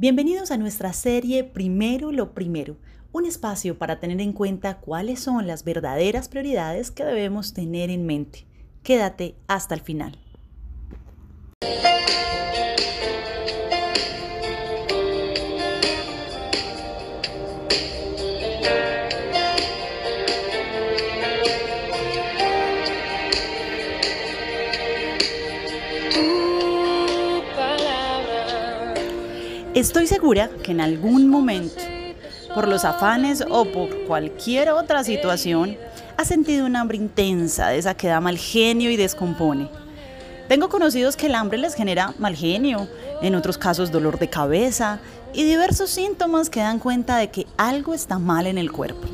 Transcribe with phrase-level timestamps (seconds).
[0.00, 2.78] Bienvenidos a nuestra serie Primero lo Primero,
[3.12, 8.06] un espacio para tener en cuenta cuáles son las verdaderas prioridades que debemos tener en
[8.06, 8.46] mente.
[8.82, 10.16] Quédate hasta el final.
[29.80, 31.82] Estoy segura que en algún momento,
[32.54, 35.78] por los afanes o por cualquier otra situación,
[36.18, 39.70] has sentido un hambre intensa de esa que da mal genio y descompone.
[40.48, 42.88] Tengo conocidos que el hambre les genera mal genio,
[43.22, 45.00] en otros casos dolor de cabeza
[45.32, 49.08] y diversos síntomas que dan cuenta de que algo está mal en el cuerpo.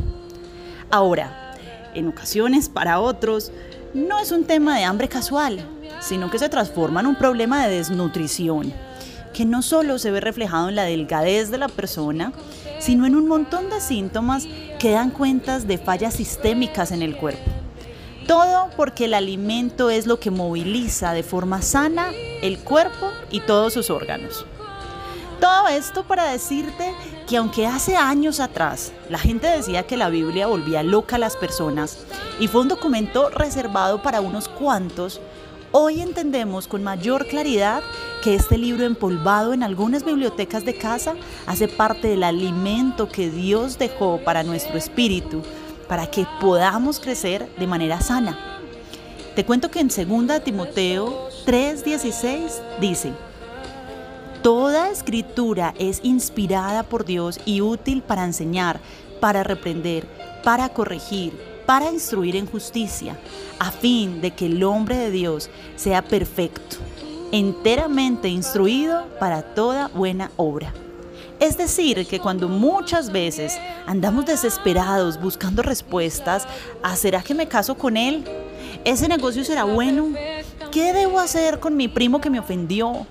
[0.90, 1.54] Ahora,
[1.94, 3.52] en ocasiones para otros,
[3.94, 5.64] no es un tema de hambre casual,
[6.00, 8.74] sino que se transforma en un problema de desnutrición
[9.36, 12.32] que no solo se ve reflejado en la delgadez de la persona,
[12.78, 17.44] sino en un montón de síntomas que dan cuentas de fallas sistémicas en el cuerpo.
[18.26, 23.74] Todo porque el alimento es lo que moviliza de forma sana el cuerpo y todos
[23.74, 24.46] sus órganos.
[25.38, 26.94] Todo esto para decirte
[27.28, 31.36] que aunque hace años atrás la gente decía que la Biblia volvía loca a las
[31.36, 31.98] personas
[32.40, 35.20] y fue un documento reservado para unos cuantos,
[35.72, 37.82] hoy entendemos con mayor claridad
[38.26, 41.14] que este libro empolvado en algunas bibliotecas de casa
[41.46, 45.44] hace parte del alimento que Dios dejó para nuestro espíritu,
[45.86, 48.36] para que podamos crecer de manera sana.
[49.36, 53.12] Te cuento que en 2 Timoteo 3:16 dice,
[54.42, 58.80] Toda escritura es inspirada por Dios y útil para enseñar,
[59.20, 60.04] para reprender,
[60.42, 61.32] para corregir,
[61.64, 63.16] para instruir en justicia,
[63.60, 66.78] a fin de que el hombre de Dios sea perfecto
[67.32, 70.72] enteramente instruido para toda buena obra.
[71.38, 76.46] Es decir, que cuando muchas veces andamos desesperados buscando respuestas
[76.96, 78.24] ¿será que me caso con él?
[78.84, 80.08] ¿Ese negocio será bueno?
[80.70, 83.06] ¿Qué debo hacer con mi primo que me ofendió?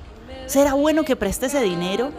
[0.47, 2.11] ¿Será bueno que preste ese dinero?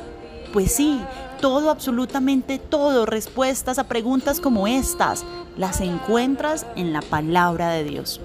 [0.53, 1.01] Pues sí,
[1.41, 5.25] todo, absolutamente todo, respuestas a preguntas como estas,
[5.57, 8.21] las encuentras en la palabra de Dios.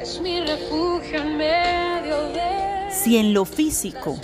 [0.00, 2.63] Es mi refugio en medio de
[2.94, 4.18] si en lo físico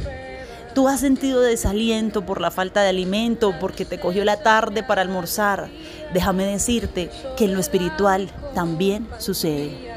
[0.75, 5.03] tú has sentido desaliento por la falta de alimento, porque te cogió la tarde para
[5.03, 5.69] almorzar,
[6.15, 9.91] déjame decirte que en lo espiritual también sucede.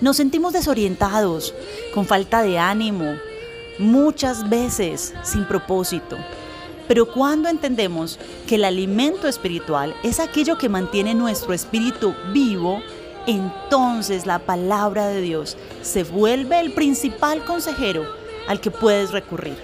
[0.00, 1.54] Nos sentimos desorientados,
[1.94, 3.16] con falta de ánimo,
[3.78, 6.16] muchas veces sin propósito.
[6.88, 12.82] Pero cuando entendemos que el alimento espiritual es aquello que mantiene nuestro espíritu vivo,
[13.26, 18.04] entonces la palabra de Dios se vuelve el principal consejero
[18.48, 19.56] al que puedes recurrir.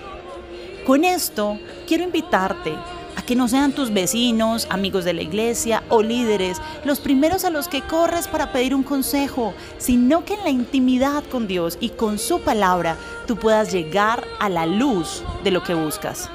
[0.86, 2.72] Con esto quiero invitarte
[3.16, 7.50] a que no sean tus vecinos, amigos de la iglesia o líderes los primeros a
[7.50, 11.88] los que corres para pedir un consejo, sino que en la intimidad con Dios y
[11.88, 12.96] con su palabra
[13.26, 16.30] tú puedas llegar a la luz de lo que buscas.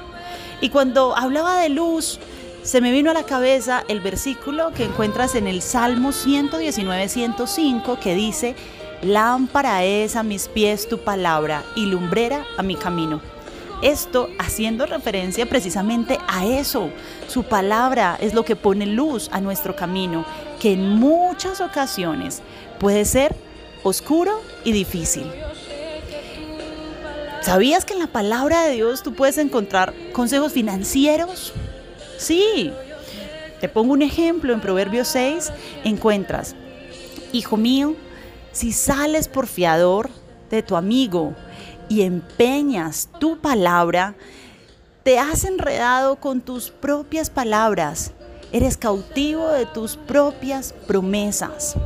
[0.60, 2.20] Y cuando hablaba de luz,
[2.62, 7.98] se me vino a la cabeza el versículo que encuentras en el Salmo 119, 105,
[7.98, 8.54] que dice,
[9.02, 13.20] Lámpara es a mis pies tu palabra y lumbrera a mi camino.
[13.82, 16.90] Esto haciendo referencia precisamente a eso.
[17.26, 20.24] Su palabra es lo que pone luz a nuestro camino,
[20.60, 22.42] que en muchas ocasiones
[22.78, 23.34] puede ser
[23.82, 25.26] oscuro y difícil.
[27.40, 31.52] ¿Sabías que en la palabra de Dios tú puedes encontrar consejos financieros?
[32.18, 32.72] Sí,
[33.60, 35.52] te pongo un ejemplo, en Proverbios 6
[35.84, 36.54] encuentras,
[37.32, 37.94] Hijo mío,
[38.52, 40.10] si sales por fiador
[40.50, 41.34] de tu amigo
[41.88, 44.14] y empeñas tu palabra,
[45.02, 48.12] te has enredado con tus propias palabras,
[48.52, 51.76] eres cautivo de tus propias promesas.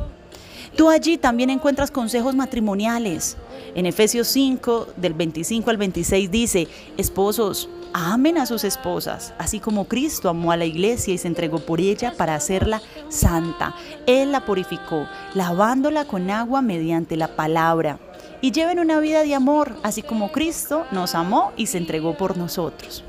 [0.76, 3.38] Tú allí también encuentras consejos matrimoniales.
[3.75, 9.87] En Efesios 5, del 25 al 26 dice, esposos, amen a sus esposas, así como
[9.87, 13.75] Cristo amó a la iglesia y se entregó por ella para hacerla santa.
[14.06, 17.99] Él la purificó, lavándola con agua mediante la palabra.
[18.43, 22.37] Y lleven una vida de amor, así como Cristo nos amó y se entregó por
[22.37, 23.02] nosotros.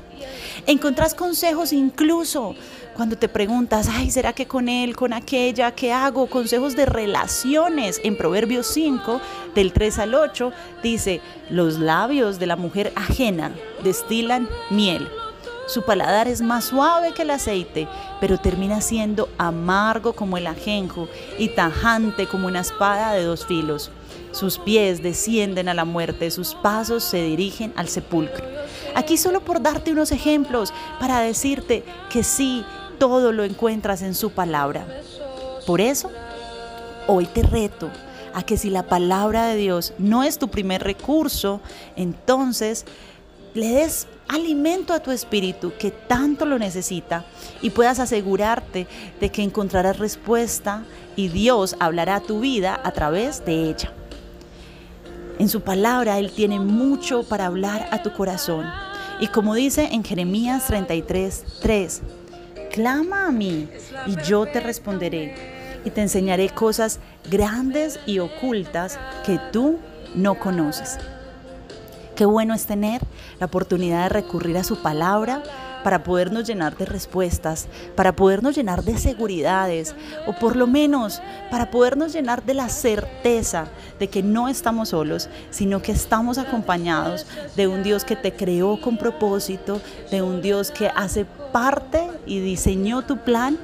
[0.66, 2.54] Encontrás consejos incluso
[2.98, 6.26] cuando te preguntas, ay, ¿será que con él, con aquella, qué hago?
[6.26, 8.00] Consejos de relaciones.
[8.02, 9.20] En Proverbios 5,
[9.54, 13.52] del 3 al 8, dice, los labios de la mujer ajena
[13.84, 15.08] destilan miel.
[15.68, 17.86] Su paladar es más suave que el aceite,
[18.20, 23.90] pero termina siendo amargo como el ajenjo y tajante como una espada de dos filos.
[24.32, 28.44] Sus pies descienden a la muerte, sus pasos se dirigen al sepulcro.
[28.98, 32.64] Aquí solo por darte unos ejemplos para decirte que sí,
[32.98, 34.84] todo lo encuentras en su palabra.
[35.68, 36.10] Por eso,
[37.06, 37.90] hoy te reto
[38.34, 41.60] a que si la palabra de Dios no es tu primer recurso,
[41.94, 42.86] entonces
[43.54, 47.24] le des alimento a tu espíritu que tanto lo necesita
[47.62, 48.88] y puedas asegurarte
[49.20, 50.82] de que encontrarás respuesta
[51.14, 53.92] y Dios hablará a tu vida a través de ella.
[55.38, 58.87] En su palabra Él tiene mucho para hablar a tu corazón.
[59.20, 62.02] Y como dice en Jeremías 33, 3,
[62.72, 63.68] clama a mí
[64.06, 65.34] y yo te responderé
[65.84, 67.00] y te enseñaré cosas
[67.30, 69.78] grandes y ocultas que tú
[70.14, 70.98] no conoces.
[72.14, 73.00] Qué bueno es tener
[73.40, 75.42] la oportunidad de recurrir a su palabra
[75.82, 79.94] para podernos llenar de respuestas, para podernos llenar de seguridades
[80.26, 81.20] o por lo menos
[81.50, 83.66] para podernos llenar de la certeza
[83.98, 87.26] de que no estamos solos, sino que estamos acompañados
[87.56, 89.80] de un Dios que te creó con propósito,
[90.10, 93.58] de un Dios que hace parte y diseñó tu plan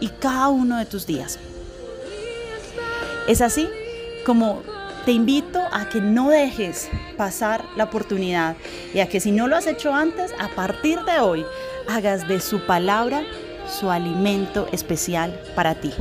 [0.00, 1.38] y cada uno de tus días.
[3.26, 3.68] Es así
[4.24, 4.62] como
[5.06, 8.56] te invito a que no dejes pasar la oportunidad
[8.92, 11.46] y a que si no lo has hecho antes, a partir de hoy,
[11.88, 13.22] hagas de su palabra
[13.68, 15.92] su alimento especial para ti.